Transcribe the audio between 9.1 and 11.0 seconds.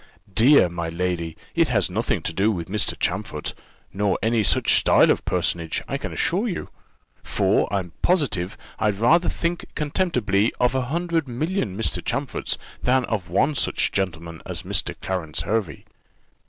think contemptibly of a